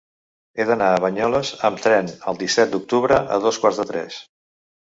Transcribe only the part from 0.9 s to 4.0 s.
a Banyoles amb tren el disset d'octubre a dos quarts de